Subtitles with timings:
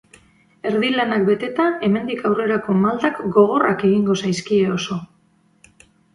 [0.69, 5.01] Erdi lanak beteta, hemendik aurrerako maldak gogorrak egingo zaizkie oso.